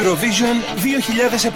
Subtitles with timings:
[0.00, 1.50] Eurovision 2007.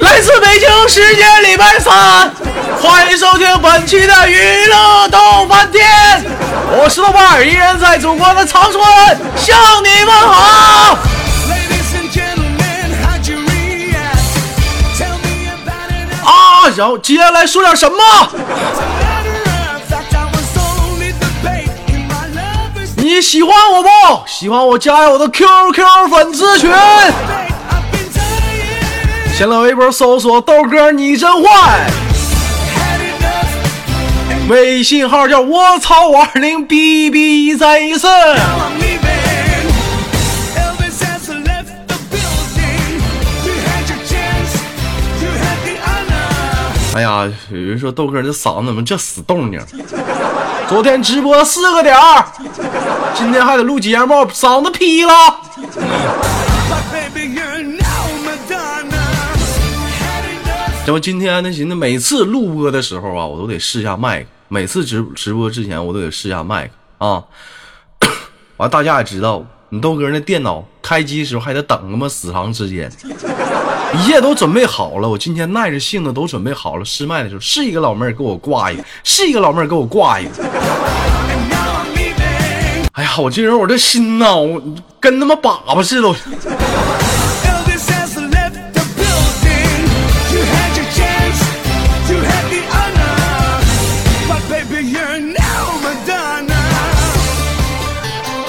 [0.00, 2.34] 来自北京时间礼拜三，
[2.80, 5.86] 欢迎收听本期的娱乐逗翻天，
[6.72, 8.82] 我是豆瓣儿，依然在祖国的长春
[9.36, 10.98] 向你们好。
[11.46, 14.18] Ladies and gentlemen, how'd you react?
[14.98, 16.10] Tell me about it.
[16.26, 17.96] 啊，然后接下来说点什么？
[23.08, 23.88] 你喜欢我不？
[24.26, 26.76] 喜欢我加我的 QQ 粉丝群，bait.
[26.76, 31.90] I've been dying, 新浪微博搜索豆哥你真坏，
[34.50, 38.06] 微信号叫我操五二零 B B 再一次。
[38.06, 39.00] now I'm leaving.
[40.54, 43.00] Elvis has left the building.
[43.46, 44.52] You had your chance,
[45.22, 46.28] you had the honor.
[46.94, 49.58] 哎呀，有人说豆哥这嗓子怎么这死动静？
[50.68, 52.24] 昨天直播四个点儿，
[53.14, 55.12] 今天还得录节目，嗓子劈了。
[60.86, 67.24] 要不今天呢，寻思每次录播的时候啊，我都得试下麦克，每次直直播之前我都得试下麦克啊。
[68.58, 72.90] 完，大家也知道，你豆哥那电脑开机时候还得等他妈死长时间，
[73.94, 76.84] 一切都准备好了，我今天耐着性子都准备好了。
[76.84, 80.30] 失败的时候，是一个老妹儿给我挂一个，是一个老妹儿给我挂一个。
[82.92, 84.60] 哎呀，我这人我这心呐、我
[85.00, 86.14] 跟他妈粑粑似的。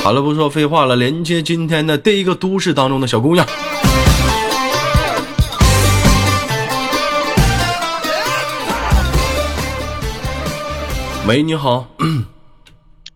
[0.02, 3.46] 好了，不说废话了，连接今天的第一个都市当中的小姑娘。
[11.30, 11.86] 喂，你好，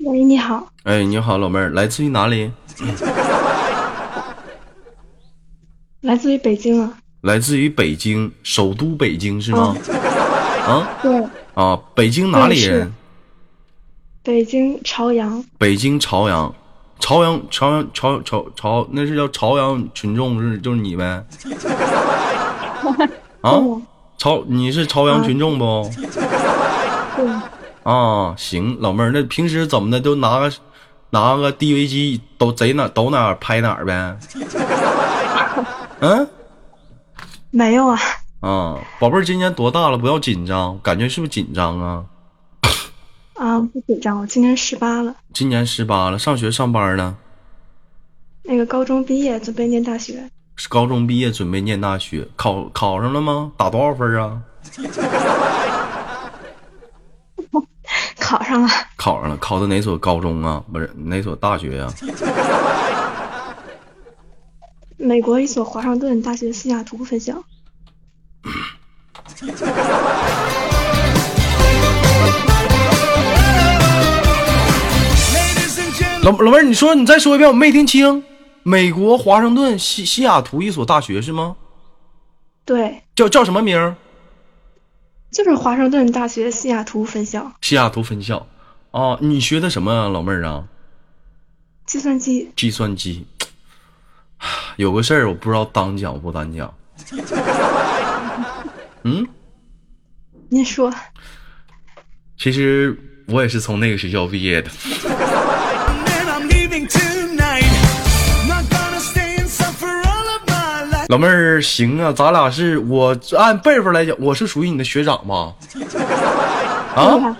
[0.05, 2.51] 喂，你好，哎，你好，老妹儿，来自于哪里？
[6.01, 6.93] 来自于北京啊。
[7.21, 9.75] 来自于北京，首都北京是吗？
[10.67, 12.93] 啊对，啊，北京哪里人？
[14.21, 15.43] 北京朝阳。
[15.57, 16.53] 北京朝阳，
[16.99, 21.25] 朝阳朝阳朝朝朝，那是叫朝阳群众是就是你呗？
[23.41, 23.59] 啊，
[24.19, 25.89] 朝你是朝阳群众不？
[27.15, 27.25] 对，
[27.83, 30.51] 啊，行，老妹儿，那平时怎么的都拿个
[31.09, 34.17] 拿个 DV 机都贼哪都哪儿拍哪儿呗？
[35.99, 36.27] 嗯
[37.51, 37.99] 没有啊，
[38.39, 39.97] 啊，宝贝儿今年多大了？
[39.97, 42.05] 不要紧张，感觉是不是紧张啊？
[43.35, 47.15] 啊，不紧张，我今年十八了，今年十八了，上学上班呢？
[48.43, 53.51] 那个高中毕业准备念大学，是高中毕业准备念大学，考考上了吗？
[53.55, 54.41] 打多少分啊？
[58.19, 60.63] 考上了，考上了，考的哪所高中啊？
[60.71, 61.87] 不是哪所大学呀、
[64.97, 67.43] 美国一所华盛顿大学西雅图分校。
[76.23, 78.23] 老老妹儿，你说你再说一遍，我没听清。
[78.63, 81.57] 美国华盛顿西西雅图一所大学是吗？
[82.63, 83.95] 对，叫叫什么名儿？
[85.33, 88.47] 就是华盛顿大学西雅图分校，西雅图分校。
[88.91, 90.63] 哦，你学的什么啊，老妹儿啊？
[91.87, 92.51] 计算机。
[92.55, 93.25] 计算机。
[94.75, 96.71] 有个事儿我不知道当讲不当讲。
[99.03, 99.27] 嗯，
[100.49, 100.93] 您说，
[102.37, 102.95] 其实
[103.27, 104.69] 我也是从那个学校毕业的。
[111.09, 115.53] 老妹儿，行啊，咱俩是我按辈分来讲，我是属于你的学长吧？
[115.73, 115.83] 对
[116.95, 117.37] 啊，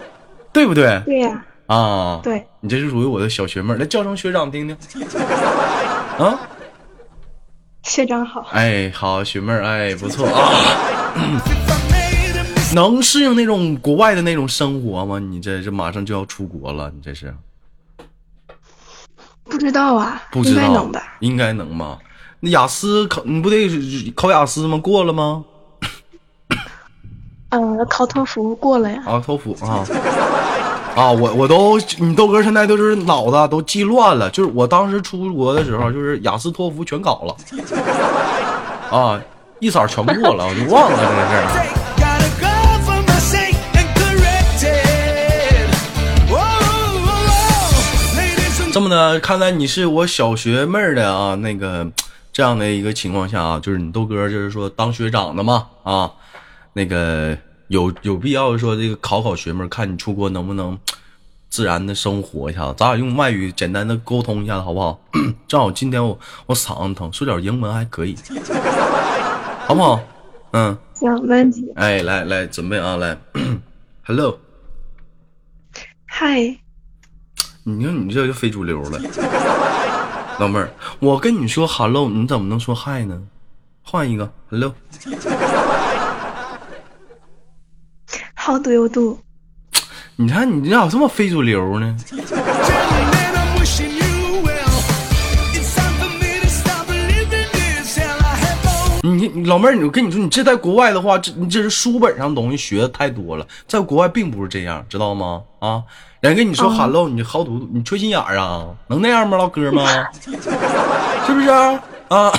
[0.52, 1.02] 对不对？
[1.06, 4.78] 对呀，啊，对，你这是属于我的小学妹儿，来叫声学长听听。
[6.18, 6.40] 啊，
[7.84, 8.48] 学长好。
[8.52, 10.50] 哎，好，学妹儿，哎，不错啊。
[12.76, 15.20] 能适应那种国外的那种生活吗？
[15.20, 17.34] 你这这马上就要出国了，你这是
[19.44, 21.04] 不知道啊，不知道应该能吧？
[21.20, 22.00] 应该能吧？
[22.46, 24.78] 那雅思考你不得考雅思吗？
[24.78, 25.46] 过了吗？
[27.52, 29.02] 呃，考托福过了呀。
[29.06, 29.88] 啊，托福啊
[30.94, 31.10] 啊！
[31.10, 37.34] 我我都你豆哥现在都是脑子都记乱了，就是我当时出国的时候，就是雅思托福全考了
[38.92, 39.18] 啊，
[39.60, 41.70] 一扫全过了，我就忘了这个事儿。
[48.74, 51.88] 这么的，看来你是我小学妹儿的啊，那个
[52.34, 56.12] 这样的一个情况下啊，就是你豆哥就是说当学长的嘛啊，
[56.74, 57.38] 那个
[57.68, 60.78] 有有必要说这个考考学妹，看你出国能不能
[61.48, 65.00] 自然的生活一下子，咱俩用外语简单的沟通一下子，好不好？
[65.48, 68.18] 正好今天我我嗓子疼，说点英文还可以，
[69.68, 70.00] 好不好？
[70.54, 71.72] 嗯，行，没问题。
[71.76, 73.16] 哎，来来，准备啊，来，
[74.06, 74.40] Hello，
[76.06, 76.58] 嗨，
[77.64, 79.00] 你看你这就非主流了，
[80.40, 83.22] 老妹儿，我跟你说 hello，你怎么能说 hi 呢？
[83.84, 84.74] 换一个 hello。
[88.34, 89.20] 好赌又赌，
[90.16, 91.96] 你看你咋这么非主流呢？
[99.04, 105.44] 你老妹儿，我跟你说，你这在国外的话，这你这是书本上的东西学的太多了，在国外并不是这样，知道吗？
[105.60, 105.84] 啊。
[106.24, 108.66] 人跟你说哦 hello，你好赌，你缺心眼儿啊？
[108.88, 109.86] 能那样吗，唠嗑吗？
[110.16, 111.84] 是不是啊？
[112.08, 112.32] 啊，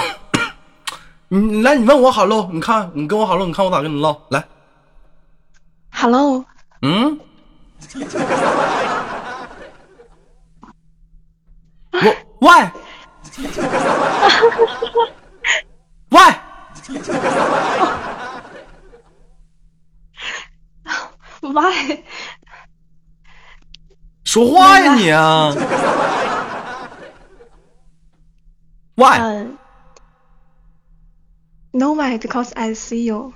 [1.29, 4.17] 你你来，你问我 hello，你看你跟我 hello，你看我咋跟你唠？
[4.31, 4.43] 来
[5.93, 6.43] ，Hello，
[6.81, 7.21] 嗯，
[11.93, 12.71] 我 why
[16.09, 16.33] why
[21.43, 22.05] 喂，
[24.34, 25.54] 说话呀你啊？
[28.96, 29.58] why 嗯，
[31.72, 33.34] No way because I see you。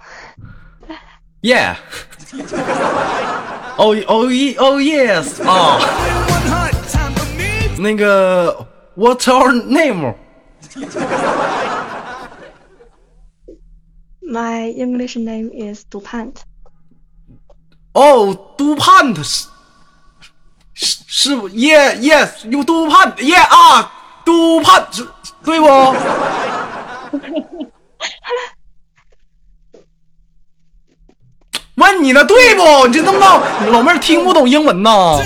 [1.42, 1.75] yeah
[3.77, 10.15] oh oh ye- oh yes 啊、 One heart, time for me 那个 What's your name？
[14.21, 16.38] My English name is Dupant。
[17.94, 19.21] 哦，杜盼他
[20.80, 23.92] 是是不？Yeah yes，有杜盼 Yeah 啊，
[24.25, 25.04] 杜盼是
[25.44, 25.66] 对不？
[31.75, 32.86] 问你呢，对不？
[32.86, 33.42] 你这弄到
[33.72, 35.20] 老妹儿听不懂英文呐？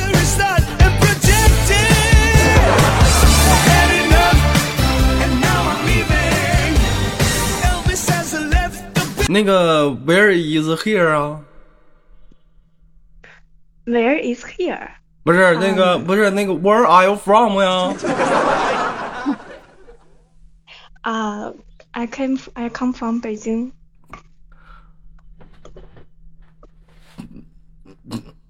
[9.29, 11.41] 那个 Where is here？Where
[14.19, 15.02] is here？
[15.25, 17.95] 不是那个，不是那个 Where are you from 呀？
[21.03, 21.53] 啊、
[21.93, 23.73] i came I come from 北京。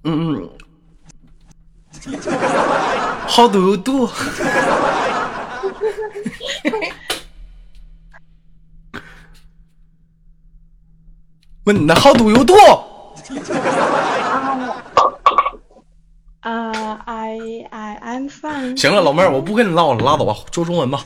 [0.05, 0.51] 嗯
[3.29, 4.11] ，How do you do？
[11.65, 12.55] 问你呢？How do you do？
[16.93, 18.79] 啊、i I I'm fine。
[18.79, 21.01] 行了，老妹儿，我不跟你唠了，拉倒吧，说中文吧。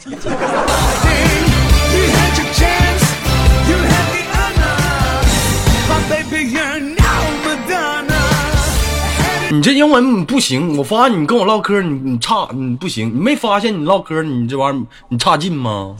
[9.49, 15.95] 你这英文不行，我发现你跟我唠嗑，你你差，你不行，你没发现你唠嗑你这玩意儿你差劲吗？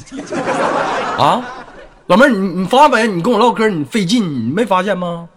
[1.17, 1.41] 啊，
[2.09, 3.07] 老妹儿，你你发没？
[3.07, 5.29] 你跟我唠嗑你费劲，你没发现吗？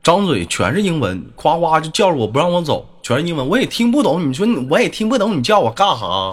[0.00, 4.24] 张嘴全是英文，夸夸就叫着我不让我走，全是英文，我也听不懂。
[4.28, 6.32] 你说你我也听不懂，你叫我干哈？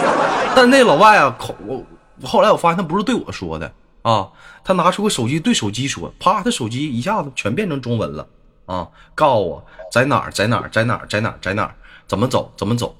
[0.54, 1.82] 但那老外啊，口我
[2.22, 3.72] 后来我发现他不是对我说的，
[4.02, 4.28] 啊，
[4.62, 8.26] 他拿出个手机对手机说，啪，他手机一下子全变成中文了
[8.66, 11.74] 啊，告诉我在哪儿，在哪儿，在哪儿，在哪儿，在哪儿，
[12.06, 12.94] 怎么走，怎么走。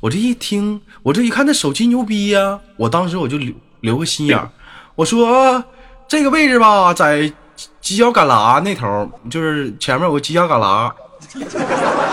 [0.00, 4.50] 我这一听，我这一看，那手机牛逼呀、我当时我就留留个心眼儿，
[4.94, 5.62] 我说
[6.06, 7.32] 这个位置吧，在
[7.82, 10.92] 犄角旮旯那头，就是前面有个犄角旮旯。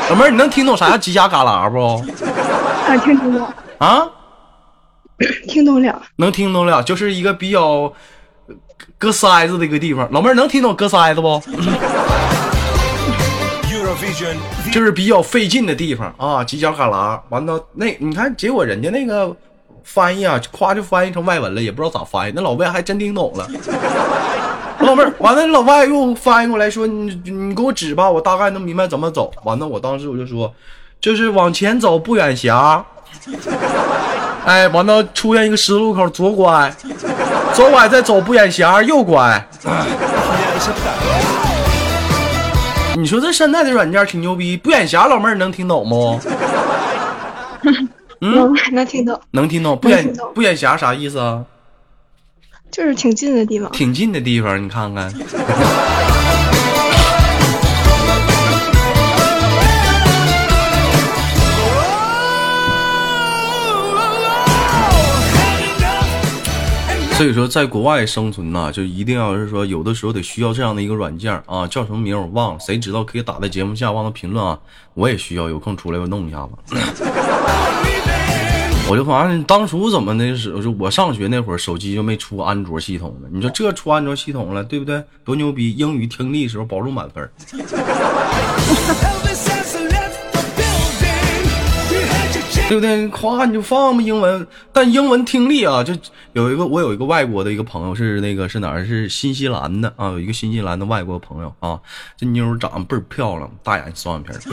[0.10, 1.78] 老妹儿，你能听懂啥叫犄角旮旯不？
[2.88, 4.08] 啊，听懂了，啊？
[5.48, 6.02] 听懂了。
[6.16, 7.92] 能听懂了，就是一个比较
[8.48, 8.56] 呃
[8.98, 10.10] 割腮子的一个地方。
[10.12, 11.42] 老妹儿能听懂搁塞子不？
[14.72, 17.20] 就是比较费劲的地方啊，犄角旮旯。
[17.30, 19.36] 完了，那你看，结果人家那个
[19.84, 22.34] 翻译啊，夸就翻译成外文了，也不知道咋翻译。
[22.36, 23.48] 那老外还真听懂了。
[24.80, 30.54] 老妹儿，完了，老外又翻译过来说：“你你给我指吧，我大概能明白怎么走。”完了，我当时我就说
[31.02, 32.82] ：“就是往前走不远狭。”
[34.46, 36.74] 哎，完了，出现一个十字路口，左拐，
[37.54, 39.46] 左拐再走不远狭，右拐。
[43.00, 46.20] 你说这现在的软件挺牛逼，不眼瞎老妹儿能听懂不？
[48.20, 49.80] 嗯，能听懂，能听懂。
[49.80, 51.46] 不远能听懂不眼瞎啥意思啊？
[52.70, 53.72] 就是挺近的地方。
[53.72, 55.10] 挺近的地方，你看看。
[67.20, 74.58] 所以说，在国外生存呐、就一定要是说，有的时候得需要这样的一个软件啊，叫什么名我忘了，谁知道可以打在节目下方的评论啊，
[74.94, 76.72] 我也需要，有空出来我弄一下子。
[78.90, 83.28] 我就发现当初怎么的时候，就我上学那会儿，手机就没出安卓系统了。
[83.30, 85.04] 你说这出安卓系统了，对不对？
[85.26, 85.74] 多牛逼！
[85.74, 87.30] 英语听力时候保住满分
[92.70, 93.08] 对不对？
[93.08, 95.92] 夸你就放吧，英文，但英文听力啊，就
[96.34, 98.86] 有一个我有一个外国的一个朋友是那个是哪儿？
[98.86, 101.80] 是新西兰的啊，有一个新西兰的外国朋友啊，
[102.16, 104.50] 这妞长得倍儿漂亮，大眼双眼皮。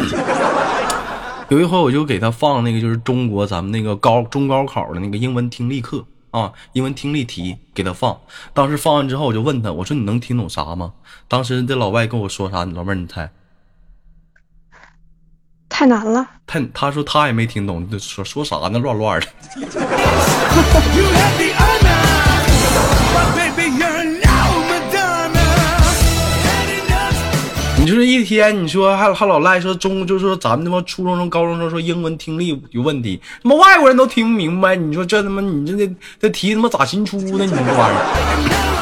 [1.51, 8.19] 有一回我就给他放那个就是中国咱们那个高中高考的那个英文听力课啊，英文听力题给他放。
[8.55, 10.95] 当时放完之后，我就问他，我说你能听懂啥吗？
[11.29, 12.65] 当时这老外跟我说啥？
[12.65, 13.31] 老妹儿你猜？
[15.79, 18.79] 太难了，他他说他也没听懂，这说说啥呢？
[18.79, 19.27] 乱乱的。
[27.79, 34.75] 你就是一天，你说还还老赖说中，就说咱们他妈初中生、高中生说英文听力有问题，他妈外国人都听不明白。
[34.75, 37.45] 你说这他妈你这这这题他妈咋新出的？
[37.45, 38.76] 你这玩意儿，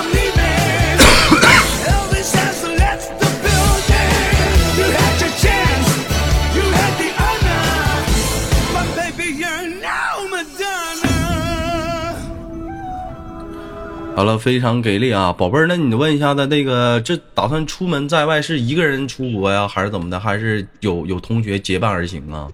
[14.17, 20.21] 好了，非常给力啊，宝贝儿，那你问一下他那个这打算出门在外是一个人出国呀，还是怎么的？
[20.21, 22.49] 还是有有同学结伴而行啊？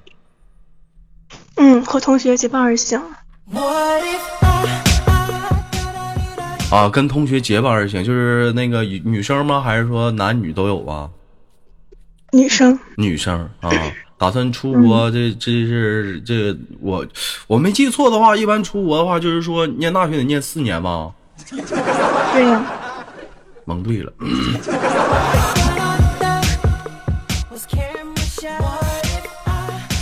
[1.57, 2.99] 嗯，和同学结伴而行。
[6.71, 9.61] 啊，跟同学结伴而行，就是那个女女生吗？
[9.61, 11.11] 还是说男女都有啊？
[12.33, 13.71] 女生，女生啊，
[14.17, 17.07] 打算出国，这这是这我
[17.47, 21.13] 我没记错的话，一般出国的话，就是说念大学得念四年吧。
[22.33, 22.63] 对呀、
[23.65, 24.13] 蒙对了，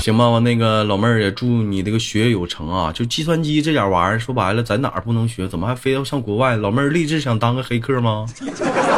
[0.00, 2.90] 行吧，我那个老妹儿也祝你这个学业有成啊！
[2.92, 5.46] 就计算机这点玩意儿，说白了，在哪儿不能学？
[5.46, 6.56] 怎么还非要上国外？
[6.56, 8.26] 老妹儿立志想当个黑客吗？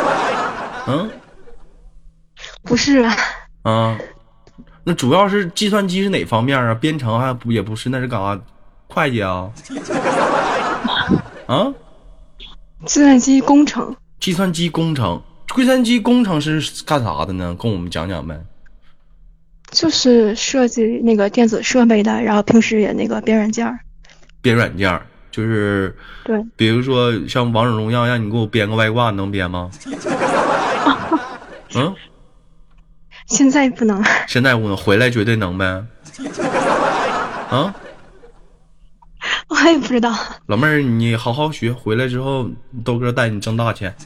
[0.86, 1.10] 嗯
[2.62, 3.04] 不是，
[3.62, 3.98] 啊，
[4.84, 6.72] 那主要是计算机是哪方面啊？
[6.74, 8.38] 编程还不也不是，那是干啥？
[8.86, 9.50] 会计啊？
[11.48, 11.66] 啊？
[12.86, 15.22] 计算机工程，计算机工程，
[15.54, 17.56] 计算机工程师是干啥的呢？
[17.58, 18.40] 跟我们讲讲呗。
[19.70, 23.78] 就是设计那个电子设备的，然后平时也那个编软件儿。
[24.42, 29.70] 编软件儿就是，对，比如说像王者荣耀，让你给我编个外挂，能编吗？
[31.76, 31.94] 嗯，
[33.26, 35.84] 现在不能，现在不能，回来绝对能呗。
[37.48, 37.72] 啊，
[39.62, 40.14] 我也不知道。
[40.46, 42.48] 老妹儿，你好好学，回来之后
[42.84, 43.94] 豆哥带你挣大钱。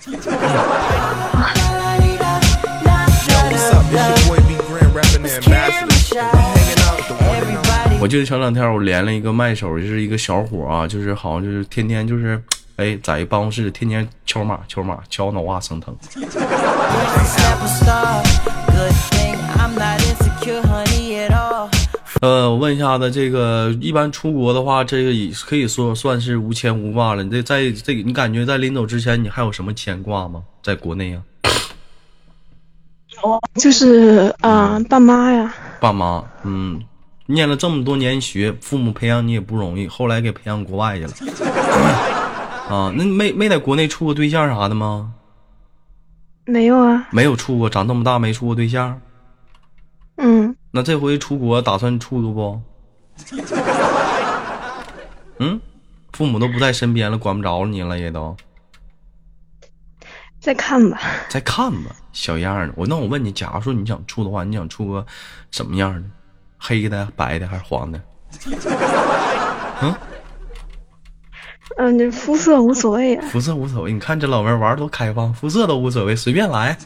[8.01, 12.43] 我记得前两天我连了一个麦手，就是一个小伙啊，就是好像就是天天就是，
[12.77, 15.97] 哎，在一办公室天天敲码敲码敲脑瓜生疼。
[18.67, 21.54] Good thing I'm not insecure, honey, at all.
[22.21, 27.23] 呃，我问一下子，这个一般出国的话，这个也可以说算是无牵无挂了。
[27.23, 30.43] 你这在这个，你感觉在临走之前，你还有什么牵挂吗？
[30.63, 31.23] 在国内啊，
[33.55, 36.83] 就是啊、爸妈呀，爸妈，嗯，
[37.27, 41.13] 念了这么多年学，父母培养你也不容易，后来给培养国外去了。
[42.69, 45.13] 啊，那没没在国内处过对象啥的吗？
[46.47, 49.01] 没有啊，没有处过，长这么大没处过对象。
[50.17, 52.61] 嗯，那这回出国打算处个不？
[55.39, 55.61] 嗯，
[56.13, 58.37] 父母都不在身边了，管不着你了，也都
[60.41, 61.01] 再看吧。
[61.29, 62.73] 再看吧，小样儿的。
[62.77, 65.07] 我那我问你，假如说你想处的话，你想处个
[65.53, 66.03] 什么样的？
[66.59, 68.01] 黑的、白的还是黄的？
[71.77, 73.25] 嗯，这肤色无所谓啊。
[73.31, 73.93] 肤色无所谓。
[73.93, 76.77] 你看这老妹儿玩儿多开放，肤色都无所谓，随便来。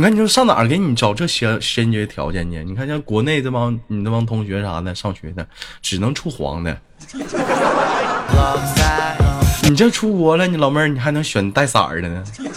[0.00, 2.64] 你看，你说上哪儿给你找这先先决条件去？
[2.64, 5.46] 你看像国内这帮你那帮同学啥的上学的，
[5.82, 6.74] 只能处黄的。
[9.68, 12.24] 你这出国了，你老妹儿你还能选带色儿的呢？
[12.34, 12.48] 是不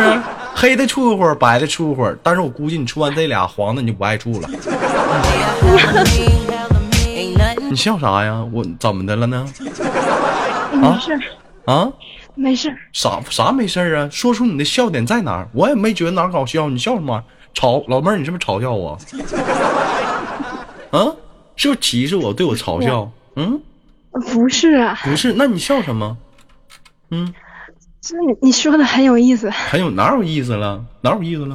[0.00, 0.20] 是？
[0.54, 4.48] 黑的处一会儿，白的处一会儿，但是我估计你处完这俩黄的你就不爱处了。
[7.68, 8.46] 你笑啥呀？
[8.52, 9.44] 我怎么的了呢？
[10.72, 11.18] 没事，
[11.64, 11.90] 啊？
[12.34, 12.74] 没事。
[12.92, 14.08] 啥啥没事啊？
[14.10, 15.48] 说出你的笑点在哪儿？
[15.52, 17.22] 我也没觉得哪儿搞笑，你笑什么？
[17.54, 18.98] 嘲老妹儿，你是不是嘲笑我？
[20.92, 21.12] 啊？
[21.56, 22.32] 是不是歧视我？
[22.32, 23.10] 对我嘲笑？
[23.36, 23.60] 嗯，
[24.32, 26.16] 不是啊，不是，那你笑什么？
[27.10, 27.34] 嗯，
[28.00, 29.50] 这你你说的很有意思。
[29.50, 30.82] 很有哪有意思了？
[31.02, 31.54] 哪有意思了？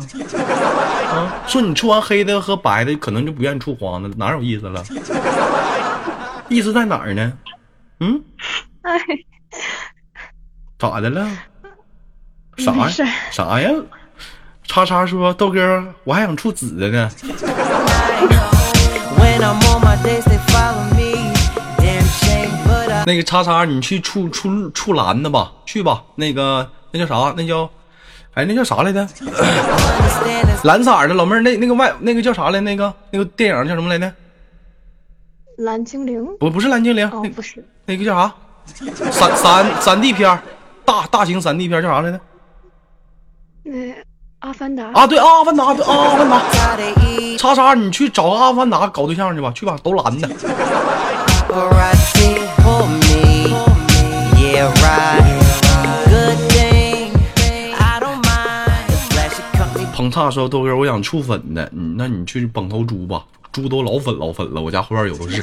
[1.09, 1.43] 啊？
[1.47, 4.83] 说你出完黑的和白的，可能就不愿意出黄的，哪有意思了？
[6.49, 7.33] 意思在哪儿呢？
[8.01, 8.21] 嗯，
[8.81, 8.99] 哎，
[10.77, 11.25] 咋的了？
[12.57, 12.89] 啥呀
[13.31, 13.69] 啥呀？
[14.63, 17.09] 叉叉说豆哥，我还想处紫的呢。
[23.07, 26.03] 那个叉叉，你去处处处蓝的吧，去吧。
[26.15, 27.33] 那个那叫啥？
[27.37, 27.69] 那叫，
[28.33, 29.07] 哎，那叫啥来着？
[30.63, 32.59] 蓝色的老妹儿，那那个外那个叫啥来？
[32.59, 34.11] 那个那个电影叫什么来着？
[35.57, 36.25] 蓝精灵？
[36.39, 38.33] 不不是蓝精灵，哦那，不是，那个叫啥？
[39.11, 40.41] 三三三 D 片儿，
[41.15, 42.19] 大大型三 D 片叫啥来着？
[43.63, 43.95] 那
[44.39, 44.91] 阿凡达。
[44.91, 46.41] 啊，对，阿凡达，对，阿凡达。
[47.37, 50.27] 叉叉，你去找个阿凡达搞对象去吧，去吧，都蓝的。
[51.47, 53.47] Paparazzi for me.
[54.35, 55.23] Yeah, right.
[56.09, 57.13] Good thing.
[57.79, 58.85] I don't mind.
[58.89, 63.23] The flashy company 彭叉说豆哥，我想触粉的，嗯，那你去捧头猪吧，
[63.53, 65.41] 猪都老粉老粉了，我家后院有的是。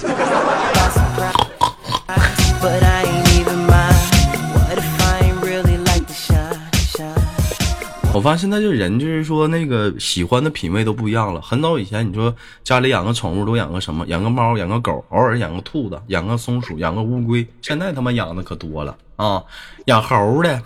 [8.22, 11.40] 我发现现在这人就是说那个喜欢的品味都不一样了。
[11.40, 12.32] 很早以前你说
[12.62, 14.06] 家里养个宠物都养个什么？
[14.06, 17.44] 养个猫，养个狗，偶尔养个兔子，养个松鼠，养个乌龟。
[17.62, 19.42] 现在他妈养的可多了啊！
[19.87, 20.62] 养猴的，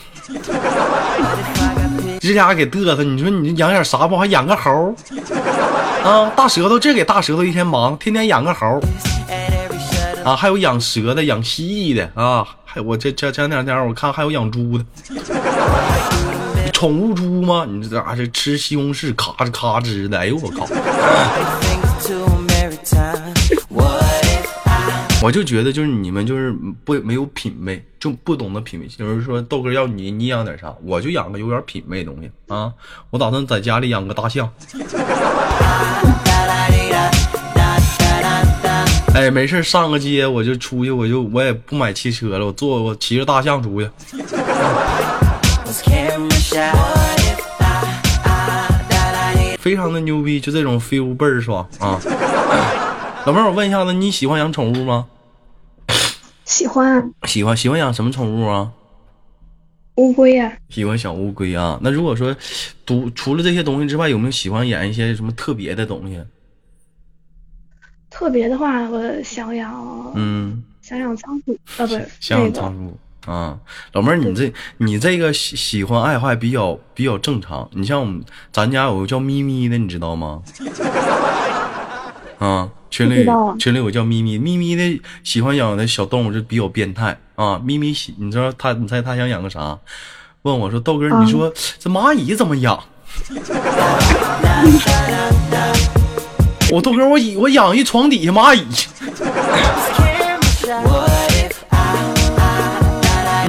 [2.20, 3.02] 这家伙给嘚瑟。
[3.02, 4.18] 你说你养点啥不？
[4.18, 4.94] 还养个猴
[6.04, 6.30] 啊？
[6.36, 8.78] 大舌头，这给大舌头一天忙，天天养个猴
[10.22, 14.84] 啊，还有养蛇的，养蜥蜴的啊，还我这这前两天我看还有养猪的。
[16.76, 17.64] 宠物猪吗？
[17.66, 20.18] 你这咋这吃西红柿咔吱咔吱的？
[20.18, 20.66] 哎呦我靠！
[25.22, 28.86] 我就觉得就是你们就是不没有品味，就不懂得品味。
[28.88, 30.70] 就是说豆哥要你，你养点啥？
[30.84, 32.70] 我就养个有点品味的东西啊！
[33.08, 34.46] 我打算在家里养个大象。
[39.14, 43.88] 哎，没事上个街我就出去，我就我也不买汽车了，我坐我骑着大象出去。
[49.58, 52.00] 非常的牛逼，就这种 feel 倍儿爽啊！
[53.26, 55.06] 老妹儿，我问一下子，你喜欢养宠物吗？
[56.44, 58.70] 喜欢喜欢，喜欢养什么宠物啊？
[59.96, 61.80] 乌龟啊，喜欢小乌龟啊。
[61.82, 62.36] 那如果说，
[62.84, 66.22] 独除了这些东西之外，有没有喜欢养一些什么特别的东西？
[68.08, 73.58] 特别的话，我想养，嗯，想养仓鼠，呃，不是想养，仓鼠啊。
[73.92, 77.68] 老妹儿，你这你这个喜喜欢爱好比较比较正常。
[77.72, 80.40] 你像我们咱家有个叫咪咪的，你知道吗？
[82.38, 83.26] 啊，群里
[83.58, 87.58] 群里有个叫咪咪，咪咪的喜欢养的小动物就比较变态啊。
[87.64, 89.78] 咪咪喜，你知道他，你猜他想养个啥？
[90.42, 92.78] 问我说豆哥，啊你说这蚂蚁怎么养？
[96.70, 98.66] 我豆哥，我我养一床底下蚂蚁，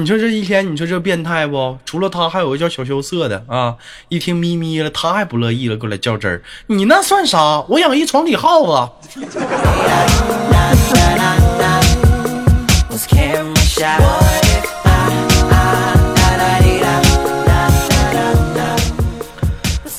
[0.08, 1.76] 你说这一天，你说这变态不？
[1.84, 3.76] 除了他，还有个叫小羞涩的啊！
[4.08, 6.42] 一听咪咪了，他还不乐意了，过来较真儿。
[6.68, 7.60] 你那算啥？
[7.68, 8.72] 我养一床底耗子。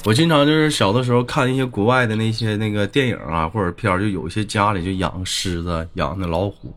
[0.03, 6.73] 我经常就是小的时候看一些国外的那些那个电影啊或者片儿，就有一些家里就养狮子、养那老虎，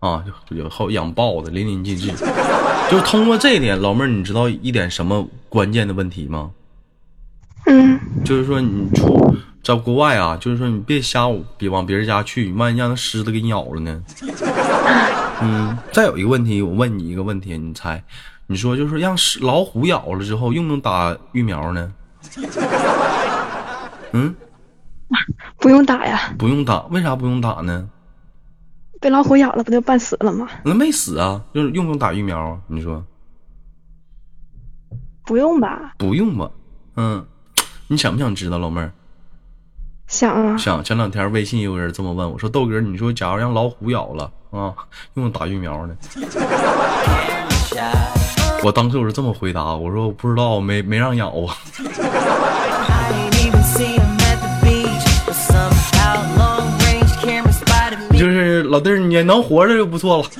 [0.00, 2.12] 啊，就有后养豹子，淋漓尽致。
[2.92, 6.50] 就是通过这一点，老妹儿，你知道一点什么关键的问题吗？
[7.64, 11.26] 嗯，就是说你出在国外啊，就是说你别瞎
[11.56, 14.02] 别往别人家去，万一让那狮子给你咬了呢？
[15.40, 18.04] 嗯，再有一个问题，我问你一个问题，你猜，
[18.46, 21.90] 你说就是让狮老虎咬了之后，用不用打疫苗呢？
[24.12, 24.34] 嗯，
[25.56, 27.88] 不用打呀，不用打，为啥不用打呢？
[29.02, 30.48] 被老虎咬了不就半死了吗？
[30.64, 32.56] 那没死啊，就是用不用打疫苗啊？
[32.68, 33.04] 你说
[35.24, 35.92] 不用吧？
[35.98, 36.48] 不用吧？
[36.94, 37.26] 嗯，
[37.88, 38.92] 你想不想知道，老妹儿？
[40.06, 44.70] 想啊，想前两天微信有人这么问我说：“豆哥，你说假如让老虎咬了啊，
[45.14, 45.96] 用不用打疫苗呢？”
[48.62, 51.56] 我当时我是这么回答，我说我不知道，没没让咬啊。
[58.72, 60.24] 老弟儿，你能活着就不错了。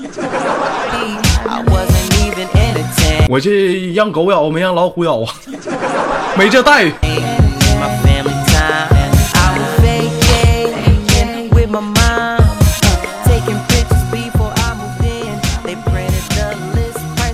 [3.29, 5.29] 我这让狗咬，没让老虎咬啊，
[6.35, 6.91] 没这待遇。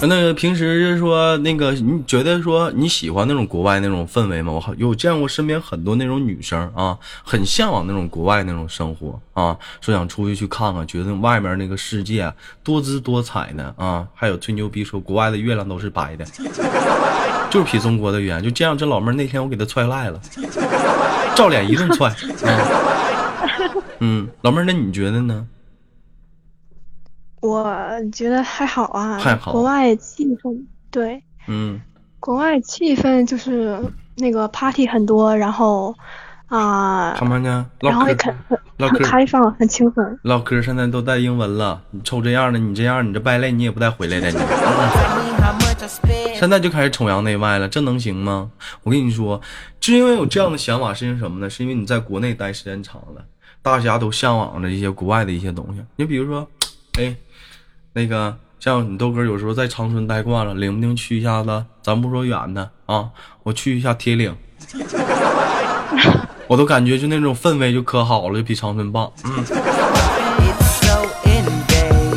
[0.08, 4.52] 那个平时就是说那个，你觉得说你喜欢那种国外那种氛围吗？
[4.52, 12.32] 我好有见过身边很多那种女生啊，很向往那种国外那种生活啊，说想出去去看看，觉得外面那个世界
[12.64, 16.26] 多姿多彩的啊，还有吹牛逼说国外的月亮都是白的，
[17.50, 18.42] 就是比中国的圆。
[18.42, 20.20] 就这样，这老妹儿那天我给她踹赖了，
[21.36, 22.14] 照脸一顿踹。
[24.00, 25.46] 嗯，老妹儿，那你觉得呢？
[27.42, 31.80] 我觉得还好啊，还好国外气氛，对，嗯
[32.20, 33.80] 国外气氛就是
[34.16, 35.96] 那个 party 很多，然后
[36.48, 37.66] 啊、他们呢？
[37.80, 40.20] 然后也很很很开放，很轻松。
[40.24, 44.38] 唠嗑现在都带英文了，你瞅这样的，你这样，你这败类，你也不带回来的你。
[46.36, 48.50] 现在就开始崇洋媚外了，这能行吗？
[48.84, 49.40] 我跟你说，
[49.80, 51.50] 就因为有这样的想法，是因为什么呢？
[51.50, 53.24] 是因为你在国内待时间长了，
[53.62, 55.82] 大家都向往着一些国外的一些东西。
[55.98, 56.48] 你比如说，
[56.98, 57.16] 哎，
[57.94, 61.66] 那个像你豆哥有时候在长春待惯了，领不领去一下子？
[61.82, 63.10] 咱不说远的啊，
[63.44, 64.36] 我去一下铁岭，
[66.48, 69.12] 我都感觉就那种氛围就可好了，就比长春棒。
[69.26, 69.44] 嗯。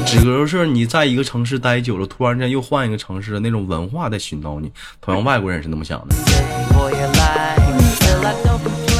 [0.04, 4.70] 只不过是你在一个城市待久了，突然间又换一个城市的那种文化在熏陶你。
[5.00, 6.14] 同样，外国人也是那么想的。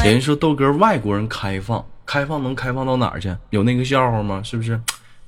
[0.03, 3.31] 人家说豆哥外国人开放，开放能开放到哪儿去？
[3.51, 4.41] 有那个笑话吗？
[4.43, 4.81] 是不是？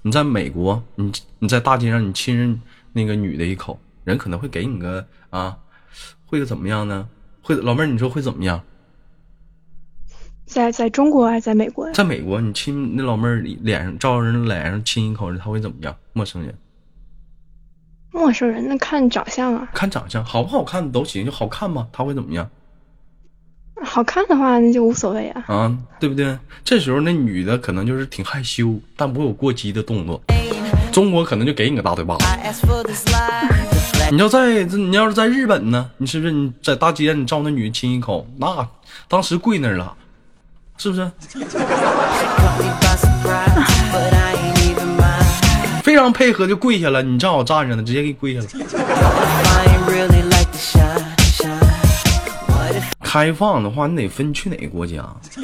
[0.05, 2.61] 你在美国，你你在大街上你亲人
[2.93, 5.57] 那个女的一口，人可能会给你个啊，
[6.27, 7.09] 会个怎么样呢？
[7.41, 8.61] 会老妹儿，你说会怎么样？
[10.45, 11.93] 在在中国还是在美国呀？
[11.95, 15.97] 在美国，你亲那老妹儿脸上照人脸上亲一口，他会怎么样？
[16.13, 16.55] 陌生人
[18.11, 21.89] 陌生人那看长相啊，看长相好不好看都行，就好看吗？
[21.91, 22.47] 他会怎么样？
[23.83, 25.43] 好看的话那就无所谓啊。
[25.47, 26.37] 啊，对不对？
[26.63, 30.21] 这时候那女的可能就是挺害羞，但不会有过激的动作。
[30.91, 32.25] 中国可能就给你个大嘴巴子。
[34.11, 38.67] 你要在你要是在日本呢，你是不是你在大街上你照那女的亲一口，那
[39.07, 39.93] 当时跪那儿了，
[40.77, 41.11] 是不是？
[45.83, 48.47] 非常配合就跪下了，你正好站着呢，直接给你跪下了。
[53.15, 55.01] 开放的话，你得分去哪个国家，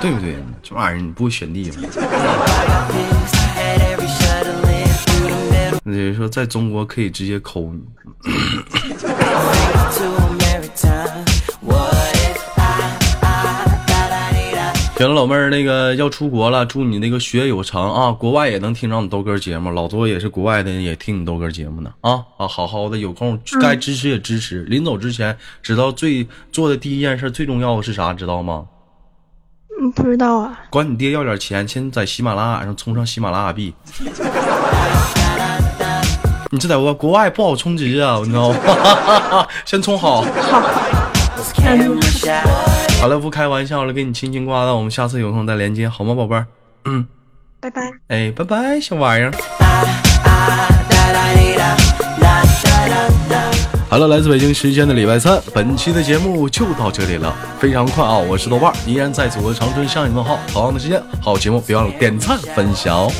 [0.00, 0.36] 对不对？
[0.62, 1.82] 这玩意儿你不会选地方。
[5.82, 7.82] 那就是说，在中国可以直接抠你。
[14.98, 18.10] 行了，老妹儿，那个要出国了，祝你那个学业有成啊！
[18.10, 22.48] 国外也能听着你豆哥节目，老多也是国外的，也听你豆哥节目呢啊啊！
[22.48, 24.62] 好好的，有空该支持也支持。
[24.62, 28.14] 临走之前，知道最做的第一件事最重要的是啥？
[28.14, 28.64] 知道吗？
[29.78, 30.58] 嗯，不知道啊。
[30.70, 33.74] 管你爹要点钱，先在喜马拉雅上充上喜马拉雅币。
[36.50, 39.46] 你这在国国外不好充值啊，你知道吗？
[39.66, 40.24] 先充好。
[43.06, 46.44] 好了，不开玩笑了，给你轻轻挂断，我们下次有空再连接，好吗，宝贝儿？
[46.86, 47.06] 嗯，
[47.60, 47.80] 拜拜。
[48.08, 49.30] 哎，拜拜，小玩意儿。
[53.88, 58.18] 好了，来自北京时间的礼拜三，本期的节目就到这里了，非常快啊！
[58.18, 60.40] 我是豆瓣儿，依然在祖国长春向你问好。
[60.48, 63.12] 同样的时间，好节目别忘了点赞分享哦。